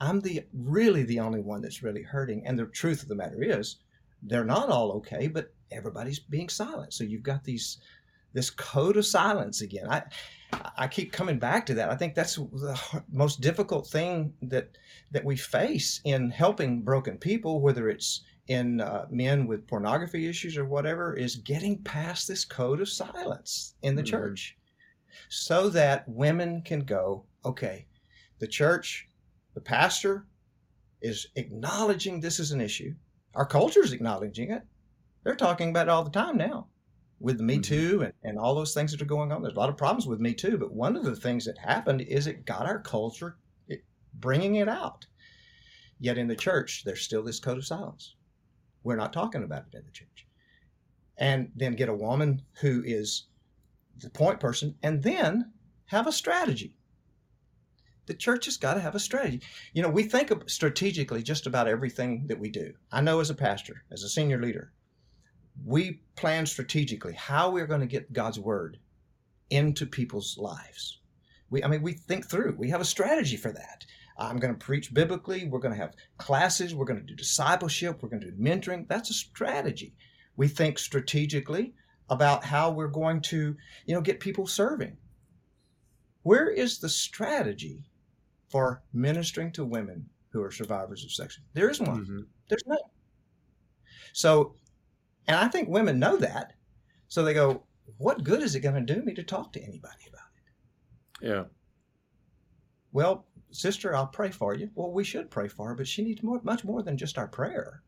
[0.00, 2.46] I'm the really the only one that's really hurting.
[2.46, 3.76] And the truth of the matter is,
[4.22, 6.92] they're not all okay, but everybody's being silent.
[6.92, 7.78] So you've got these
[8.34, 9.88] this code of silence again.
[9.88, 10.02] I
[10.76, 11.90] I keep coming back to that.
[11.90, 14.76] I think that's the most difficult thing that
[15.10, 20.56] that we face in helping broken people, whether it's in uh, men with pornography issues
[20.56, 24.10] or whatever, is getting past this code of silence in the mm-hmm.
[24.10, 24.56] church
[25.28, 27.86] so that women can go, okay,
[28.38, 29.08] the church,
[29.54, 30.26] the pastor
[31.02, 32.94] is acknowledging this is an issue.
[33.34, 34.62] Our culture is acknowledging it.
[35.22, 36.68] They're talking about it all the time now
[37.20, 37.62] with Me mm-hmm.
[37.62, 39.42] Too and, and all those things that are going on.
[39.42, 42.02] There's a lot of problems with Me Too, but one of the things that happened
[42.02, 43.36] is it got our culture
[43.66, 45.06] it, bringing it out.
[46.00, 48.14] Yet in the church, there's still this code of silence.
[48.84, 50.26] We're not talking about it in the church.
[51.16, 53.24] And then get a woman who is
[54.00, 55.52] the point person, and then
[55.86, 56.76] have a strategy.
[58.08, 59.42] The church has got to have a strategy.
[59.74, 62.72] You know, we think strategically just about everything that we do.
[62.90, 64.72] I know as a pastor, as a senior leader,
[65.62, 68.78] we plan strategically how we're going to get God's word
[69.50, 71.00] into people's lives.
[71.50, 72.56] We, I mean, we think through.
[72.56, 73.84] We have a strategy for that.
[74.16, 75.44] I'm going to preach biblically.
[75.44, 76.74] We're going to have classes.
[76.74, 78.02] We're going to do discipleship.
[78.02, 78.88] We're going to do mentoring.
[78.88, 79.94] That's a strategy.
[80.34, 81.74] We think strategically
[82.08, 84.96] about how we're going to, you know, get people serving.
[86.22, 87.84] Where is the strategy
[88.48, 91.38] for ministering to women who are survivors of sex?
[91.54, 92.02] There isn't one.
[92.02, 92.18] Mm-hmm.
[92.48, 92.78] There's none.
[94.12, 94.54] So,
[95.26, 96.54] and I think women know that.
[97.08, 97.64] So they go,
[97.96, 101.28] what good is it going to do me to talk to anybody about it?
[101.28, 101.44] Yeah.
[102.92, 104.70] Well, sister, I'll pray for you.
[104.74, 107.28] Well, we should pray for her, but she needs more, much more than just our
[107.28, 107.82] prayer.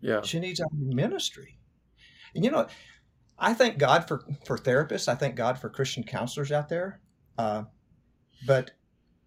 [0.00, 0.22] Yeah.
[0.22, 1.58] She needs our ministry.
[2.34, 2.66] And you know,
[3.38, 5.08] I thank God for for therapists.
[5.08, 7.00] I thank God for Christian counselors out there.
[7.38, 7.64] Uh,
[8.46, 8.72] but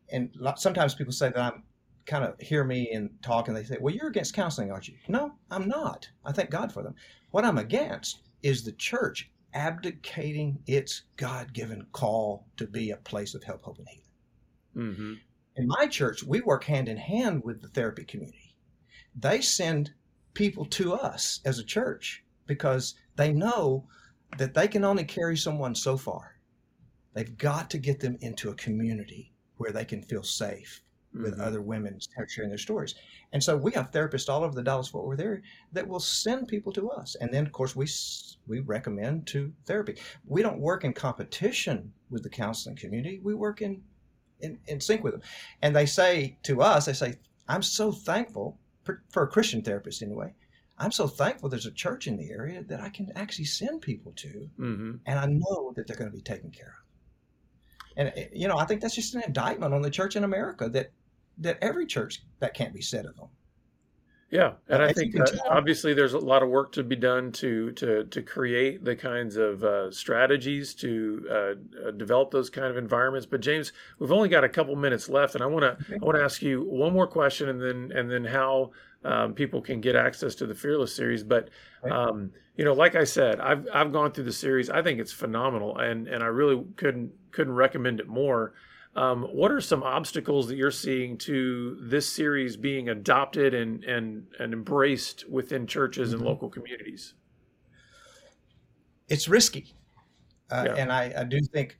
[0.10, 1.63] and sometimes people say that I'm
[2.06, 4.96] kind of hear me and talk, and they say, "Well, you're against counseling, aren't you?"
[5.08, 6.10] No, I'm not.
[6.24, 6.96] I thank God for them.
[7.32, 13.43] What I'm against is the church abdicating its God-given call to be a place of
[13.43, 14.93] help, hope, and healing.
[14.93, 15.13] Mm-hmm.
[15.56, 18.56] In my church, we work hand in hand with the therapy community.
[19.15, 19.93] They send
[20.34, 23.88] people to us as a church because they know
[24.38, 26.36] that they can only carry someone so far.
[27.13, 30.82] They've got to get them into a community where they can feel safe
[31.13, 31.41] with Mhm.
[31.41, 32.93] other women sharing their stories.
[33.32, 35.41] And so we have therapists all over the Dallas Fort Worth area
[35.72, 37.15] that will send people to us.
[37.15, 37.88] And then, of course, we
[38.46, 39.98] we recommend to therapy.
[40.26, 43.20] We don't work in competition with the counseling community.
[43.20, 43.84] We work in
[44.39, 45.24] in, in sync with them.
[45.63, 47.15] And they say to us, they say,
[47.48, 50.36] "I'm so thankful for, for a Christian therapist anyway.
[50.78, 54.12] I'm so thankful there's a church in the area that I can actually send people
[54.17, 55.00] to, Mhm.
[55.08, 56.87] and I know that they're going to be taken care of."
[57.97, 60.69] And eh, you know, I think that's just an indictment on the church in America
[60.69, 60.91] that
[61.39, 63.27] that every church that can't be said of them.
[64.29, 67.31] Yeah, and I As think uh, obviously there's a lot of work to be done
[67.33, 71.33] to to to create the kinds of uh, strategies to uh,
[71.88, 73.25] uh, develop those kind of environments.
[73.25, 75.97] But James, we've only got a couple minutes left, and I want to Okay.
[76.01, 78.71] I want to ask you one more question, and then and then how
[79.08, 81.24] um, people can get access to the Fearless series.
[81.24, 81.50] But
[81.89, 84.70] um, you know, like I said, I've I've gone through the series.
[84.70, 88.54] I think it's phenomenal, and and I really couldn't couldn't recommend it more.
[88.96, 94.28] Um, what are some obstacles that you're seeing to this series being adopted and and
[94.39, 96.26] and embraced within churches and Mhm.
[96.26, 97.13] local communities?
[99.10, 99.74] It's risky,
[100.52, 100.76] uh, Yeah.
[100.76, 101.80] and I, I do think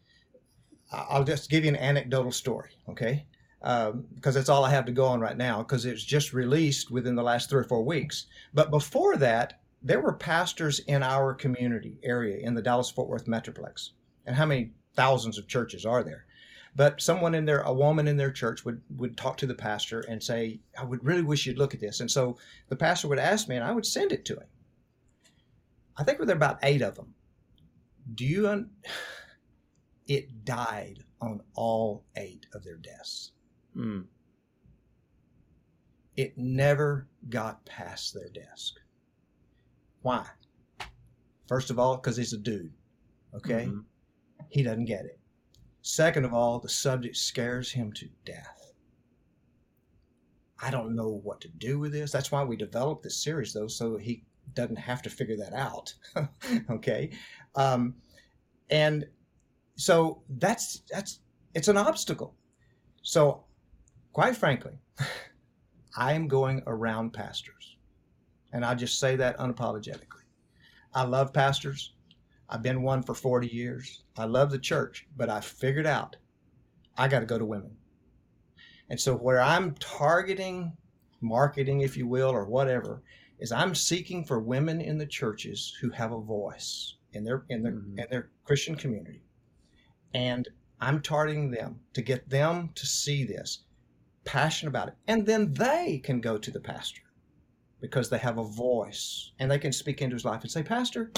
[0.92, 3.28] I'll just give you an anecdotal story, okay?
[3.62, 6.92] Um, because that's all I have to go on right now, because it's just released
[6.92, 8.28] within the last three or four weeks.
[8.54, 13.26] But before that, there were pastors in our community area in the Dallas Fort Worth
[13.26, 13.92] Metroplex.
[14.26, 16.26] And how many thousands of churches are there?
[16.76, 20.02] But someone in there, a woman in their church, would, would talk to the pastor
[20.02, 22.02] and say, I would really wish you'd look at this.
[22.02, 22.38] And so
[22.70, 24.48] the pastor would ask me, and I would send it to him.
[25.98, 27.16] I think there were about eight of them.
[28.14, 28.48] Do you?
[28.48, 28.70] Un-
[30.08, 33.32] it died on all eight of their desks.
[33.78, 34.02] Hmm.
[36.16, 38.74] It never got past their desk.
[40.02, 40.26] Why?
[41.48, 42.74] First of all, because he's a dude.
[43.36, 43.86] Okay, Mhm.
[44.50, 45.20] he doesn't get it.
[45.84, 48.74] Second of all, the subject scares him to death.
[50.60, 52.12] I don't know what to do with this.
[52.12, 55.94] That's why we developed this series, though, so he doesn't have to figure that out.
[56.72, 57.12] okay,
[57.54, 57.96] um,
[58.72, 59.08] and
[59.76, 61.20] so that's that's
[61.54, 62.36] it's an obstacle.
[63.04, 63.46] So,
[64.18, 64.72] quite frankly,
[65.96, 67.78] I am going around pastors,
[68.52, 70.26] and I just say that unapologetically.
[70.92, 71.94] I love pastors.
[72.50, 74.06] I've been one for 40 years.
[74.18, 76.16] I love the church, but I figured out
[76.98, 77.78] I got to go to women.
[78.90, 80.76] And so, where I'm targeting
[81.22, 83.04] marketing, if you will, or whatever,
[83.38, 87.62] is I'm seeking for women in the churches who have a voice in their in
[87.62, 88.00] their Mhm.
[88.00, 89.22] in their Christian community,
[90.12, 90.48] and
[90.82, 93.60] I'm targeting them to get them to see this,
[94.28, 97.02] passionate about it, and then they can go to the pastor
[97.80, 101.12] because they have a voice and they can speak into his life and say, Pastor,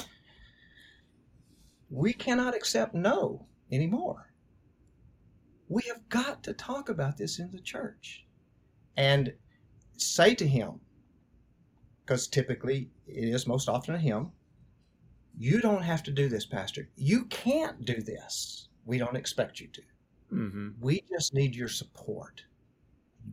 [1.89, 4.31] we cannot accept no anymore.
[5.67, 8.25] We have got to talk about this in the church
[8.97, 9.33] and
[9.97, 10.79] say to him,
[12.05, 14.31] because typically it is most often a him,
[15.37, 16.89] you don't have to do this, Pastor.
[16.95, 18.67] You can't do this.
[18.85, 19.81] We don't expect you to.
[20.33, 20.73] Mhm.
[20.79, 22.43] We just need your support.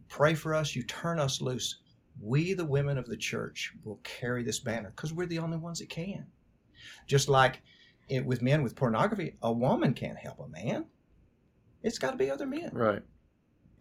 [0.08, 1.78] Pray for us, you turn us loose.
[2.20, 5.80] We, the women of the church, will carry this banner because we're the only ones
[5.80, 6.26] that can.
[7.06, 7.60] Just like
[8.08, 10.86] it, with men with pornography, a woman can't help a man.
[11.82, 12.70] It's got to be other men.
[12.72, 13.02] Right.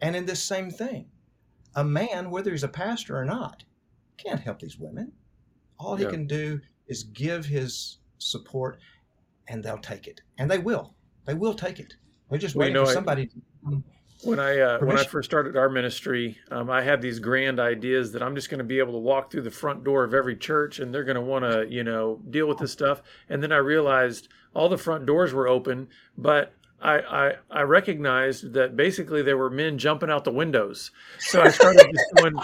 [0.02, 1.08] And in this same thing,
[1.76, 3.64] a man, whether he's a pastor or not,
[4.18, 5.12] can't help these women.
[5.80, 6.10] All he Yeah.
[6.12, 8.80] can do is give his support,
[9.48, 10.22] and they'll take it.
[10.38, 10.94] And they will.
[11.26, 11.96] They will take it.
[12.30, 13.30] They're just Well, you waiting know, for I- somebody.
[14.24, 18.12] When I uh, when I first started our ministry, um, I had these grand ideas
[18.14, 20.36] that I'm just going to be able to walk through the front door of every
[20.36, 23.02] church, and they're going to want to, you know, deal with this stuff.
[23.30, 28.54] And then I realized all the front doors were open, but I, I I recognized
[28.54, 30.92] that basically there were men jumping out the windows.
[31.20, 32.36] So I started just going,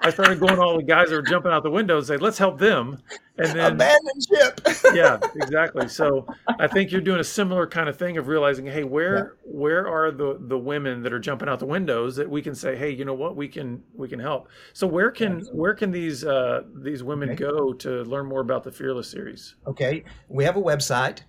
[0.00, 2.58] I started going all the guys that were jumping out the windows, say, let's help
[2.58, 2.98] them.
[3.36, 4.60] And then Abandon ship.
[4.94, 5.88] yeah, exactly.
[5.88, 6.26] So
[6.58, 10.10] I think you're doing a similar kind of thing of realizing, hey, where where are
[10.10, 13.04] the the women that are jumping out the windows that we can say, hey, you
[13.04, 14.48] know what, we can we can help.
[14.72, 17.44] So where can where can these uh, these women Okay.
[17.44, 19.54] go to learn more about the Fearless series?
[19.66, 21.20] Okay, we have a website.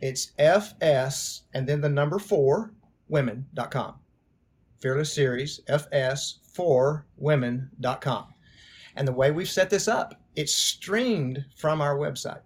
[0.00, 2.72] It's FS and then the number four
[3.08, 3.94] women.com.
[4.80, 8.26] Fearless Series, FS for women.com.
[8.96, 12.42] And the way we've set this up, it's streamed from our website.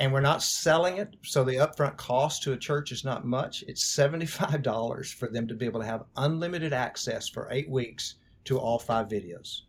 [0.00, 3.62] And we're not selling it, so the upfront cost to a church is not much.
[3.68, 8.16] It's $75 for them to be able to have unlimited access for eight weeks
[8.46, 9.62] to all five videos.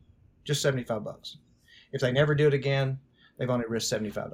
[0.44, 1.38] Just 75 bucks.
[1.92, 3.00] If they never do it again,
[3.38, 4.32] they've only risked $75.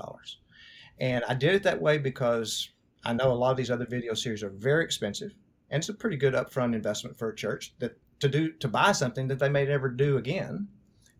[0.99, 2.69] And I did it that way because
[3.03, 5.33] I know a lot of these other video series are very expensive,
[5.69, 8.93] and it's a pretty good upfront investment for a church that to do to buy
[8.93, 10.67] something that they may never do again.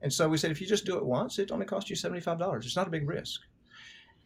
[0.02, 2.22] And so we said, if you just do it once, it only costs you seventy
[2.22, 2.66] five dollars.
[2.66, 3.42] It's not a big risk.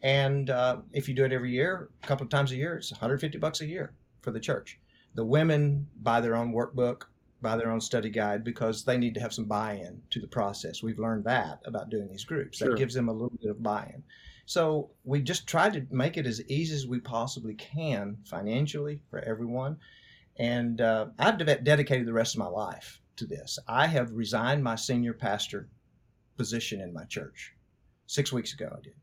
[0.02, 2.92] And uh, if you do it every year, a couple of times a year, it's
[2.92, 4.78] 150 bucks a year for the church.
[5.14, 7.04] The women buy their own workbook,
[7.40, 10.82] buy their own study guide because they need to have some buy-in to the process.
[10.82, 12.58] We've learned that about doing these groups.
[12.58, 12.70] Sure.
[12.70, 14.02] That gives them a little bit of buy-in.
[14.44, 19.20] So we just try to make it as easy as we possibly can financially for
[19.20, 19.78] everyone.
[20.38, 23.58] And uh, I've de- dedicated the rest of my life to this.
[23.66, 25.68] I have resigned my senior pastor
[26.36, 27.54] position in my church
[28.06, 28.70] six weeks ago.
[28.76, 28.94] I did.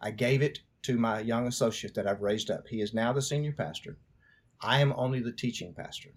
[0.00, 2.66] I gave it to my young associate that I've raised up.
[2.66, 3.98] He is now the senior pastor.
[4.62, 6.10] I am only the teaching pastor.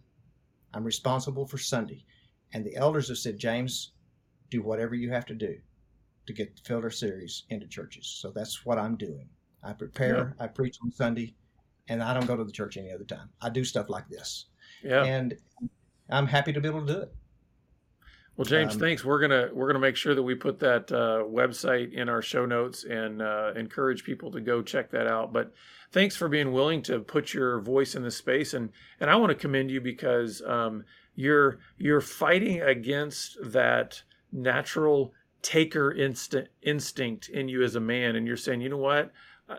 [0.73, 2.05] I'm responsible for Sunday.
[2.53, 3.91] And the elders have said, James,
[4.49, 5.57] do whatever you have to do
[6.25, 8.07] to get the filter series into churches.
[8.07, 9.27] So that's what I'm doing.
[9.63, 11.35] I prepare, I preach on Sunday,
[11.89, 13.29] and I don't go to the church any other time.
[13.41, 14.45] I do stuff like this.
[14.83, 15.03] Yeah.
[15.03, 15.37] And
[16.09, 17.13] I'm happy to be able to do it.
[18.35, 19.05] Well, James, um, thanks.
[19.05, 22.47] We're gonna we're gonna make sure that we put that uh, website in our show
[22.47, 25.31] notes and uh, encourage people to go check that out.
[25.31, 25.53] But
[25.91, 29.29] thanks for being willing to put your voice in the space, and and I want
[29.29, 30.83] to commend you because um,
[31.15, 35.13] you're you're fighting against that natural
[35.43, 39.11] taker instinct instinct in you as a man, and you're saying, you know what,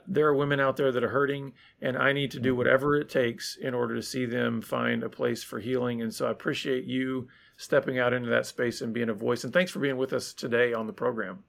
[0.06, 2.58] there are women out there that are hurting, and I need to do mm-hmm.
[2.58, 6.02] whatever it takes in order to see them find a place for healing.
[6.02, 9.44] And so I appreciate you stepping out into that space and being a voice.
[9.44, 11.44] And thanks for being with us today on the program.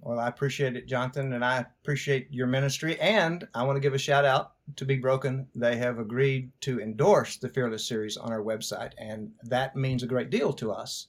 [0.00, 3.00] Well, I appreciate it, Jonathan, and I appreciate your ministry.
[3.00, 5.48] And I want to give a shout out to Be Broken.
[5.54, 10.06] They have agreed to endorse the Fearless series on our website, and that means a
[10.06, 11.08] great deal to us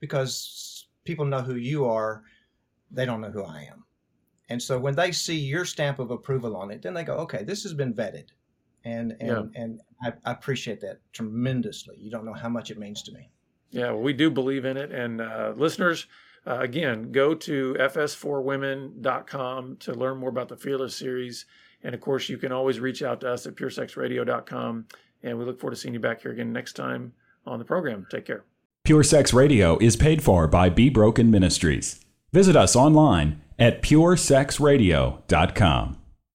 [0.00, 2.24] because people know who you are,
[2.90, 3.85] they don't know who I am.
[4.48, 7.42] And so when they see your stamp of approval on it, then they go, okay,
[7.42, 8.28] this has been vetted.
[8.84, 9.62] And and, yeah.
[9.62, 11.96] and I, I appreciate that tremendously.
[11.98, 13.28] You don't know how much it means to me.
[13.70, 14.92] Yeah, well, we do believe in it.
[14.92, 16.06] And uh, listeners,
[16.46, 21.46] uh, again, go to fs4women.com to learn more about the Fearless series.
[21.82, 24.86] And of course, you can always reach out to us at puresexradio.com.
[25.22, 27.12] And we look forward to seeing you back here again next time
[27.46, 28.06] on the program.
[28.10, 28.44] Take care.
[28.84, 32.05] Pure Sex Radio is paid for by Be Broken Ministries.
[32.32, 35.96] Visit us online at puresexradio.com.